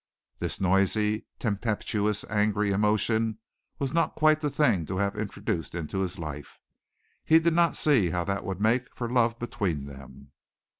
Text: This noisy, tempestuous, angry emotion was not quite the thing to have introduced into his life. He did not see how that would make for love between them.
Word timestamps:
This 0.39 0.59
noisy, 0.59 1.27
tempestuous, 1.37 2.25
angry 2.27 2.71
emotion 2.71 3.37
was 3.77 3.93
not 3.93 4.15
quite 4.15 4.41
the 4.41 4.49
thing 4.49 4.83
to 4.87 4.97
have 4.97 5.15
introduced 5.15 5.75
into 5.75 5.99
his 5.99 6.17
life. 6.17 6.59
He 7.23 7.37
did 7.39 7.53
not 7.53 7.77
see 7.77 8.09
how 8.09 8.23
that 8.23 8.43
would 8.43 8.59
make 8.59 8.95
for 8.95 9.07
love 9.07 9.37
between 9.37 9.85
them. 9.85 10.31